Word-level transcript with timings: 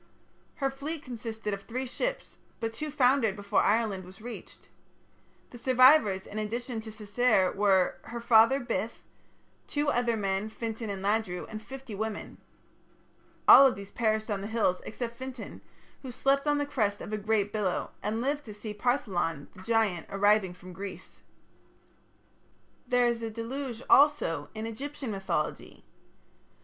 Her 0.55 0.71
fleet 0.71 1.03
consisted 1.03 1.53
of 1.53 1.61
three 1.61 1.85
ships, 1.85 2.39
but 2.59 2.73
two 2.73 2.89
foundered 2.89 3.35
before 3.35 3.61
Ireland 3.61 4.03
was 4.03 4.19
reached. 4.19 4.67
The 5.51 5.59
survivors 5.59 6.25
in 6.25 6.39
addition 6.39 6.81
to 6.81 6.89
Cessair 6.91 7.51
were, 7.55 7.99
her 8.05 8.19
father 8.19 8.59
Bith, 8.59 9.03
two 9.67 9.89
other 9.89 10.17
men, 10.17 10.49
Fintan 10.49 10.89
and 10.89 11.03
Ladru, 11.03 11.45
and 11.47 11.61
fifty 11.61 11.93
women. 11.93 12.39
All 13.47 13.67
of 13.67 13.75
these 13.75 13.91
perished 13.91 14.31
on 14.31 14.41
the 14.41 14.47
hills 14.47 14.81
except 14.87 15.17
Fintan, 15.17 15.61
who 16.01 16.09
slept 16.11 16.47
on 16.47 16.57
the 16.57 16.65
crest 16.65 16.99
of 17.01 17.13
a 17.13 17.17
great 17.19 17.53
billow, 17.53 17.91
and 18.01 18.21
lived 18.21 18.43
to 18.45 18.55
see 18.55 18.73
Partholon, 18.73 19.49
the 19.55 19.61
giant, 19.61 20.07
arriving 20.09 20.55
from 20.55 20.73
Greece. 20.73 21.21
There 22.87 23.05
is 23.07 23.21
a 23.21 23.29
deluge 23.29 23.83
also 23.87 24.49
in 24.55 24.65
Egyptian 24.65 25.11
mythology. 25.11 25.85